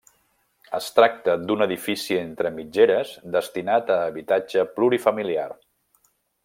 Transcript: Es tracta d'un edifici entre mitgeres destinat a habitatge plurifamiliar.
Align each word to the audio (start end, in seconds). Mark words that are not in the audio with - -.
Es 0.77 0.85
tracta 0.99 1.35
d'un 1.49 1.65
edifici 1.65 2.17
entre 2.21 2.53
mitgeres 2.57 3.13
destinat 3.39 3.95
a 3.97 4.01
habitatge 4.09 4.69
plurifamiliar. 4.79 5.49